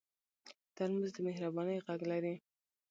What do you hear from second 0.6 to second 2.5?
ترموز د مهربانۍ غږ لري.